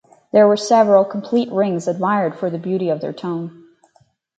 [0.31, 3.65] There were several complete rings admired for the beauty of their tone.